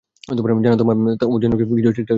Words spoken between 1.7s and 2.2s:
ঠিকঠাক যাচ্ছে না।